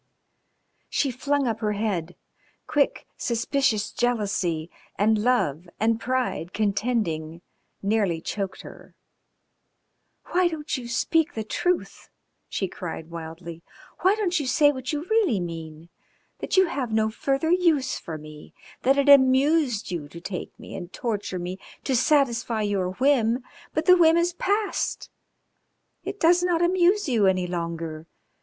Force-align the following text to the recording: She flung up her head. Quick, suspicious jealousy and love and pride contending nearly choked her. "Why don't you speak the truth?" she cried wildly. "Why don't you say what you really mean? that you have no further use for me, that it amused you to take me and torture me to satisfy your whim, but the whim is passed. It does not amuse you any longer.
She 0.89 1.11
flung 1.11 1.47
up 1.47 1.59
her 1.59 1.73
head. 1.73 2.15
Quick, 2.65 3.05
suspicious 3.17 3.91
jealousy 3.91 4.71
and 4.97 5.19
love 5.19 5.69
and 5.79 5.99
pride 6.01 6.53
contending 6.53 7.43
nearly 7.83 8.19
choked 8.19 8.61
her. 8.61 8.95
"Why 10.31 10.47
don't 10.47 10.75
you 10.75 10.87
speak 10.87 11.35
the 11.35 11.43
truth?" 11.43 12.09
she 12.49 12.67
cried 12.67 13.11
wildly. 13.11 13.61
"Why 13.99 14.15
don't 14.15 14.39
you 14.39 14.47
say 14.47 14.71
what 14.71 14.91
you 14.91 15.03
really 15.03 15.39
mean? 15.39 15.89
that 16.39 16.57
you 16.57 16.65
have 16.65 16.91
no 16.91 17.11
further 17.11 17.51
use 17.51 17.99
for 17.99 18.17
me, 18.17 18.55
that 18.81 18.97
it 18.97 19.07
amused 19.07 19.91
you 19.91 20.09
to 20.09 20.19
take 20.19 20.59
me 20.59 20.73
and 20.73 20.91
torture 20.91 21.37
me 21.37 21.59
to 21.83 21.95
satisfy 21.95 22.63
your 22.63 22.93
whim, 22.93 23.43
but 23.75 23.85
the 23.85 23.95
whim 23.95 24.17
is 24.17 24.33
passed. 24.33 25.11
It 26.03 26.19
does 26.19 26.41
not 26.41 26.63
amuse 26.63 27.07
you 27.07 27.27
any 27.27 27.45
longer. 27.45 28.07